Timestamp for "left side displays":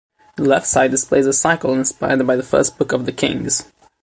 0.45-1.27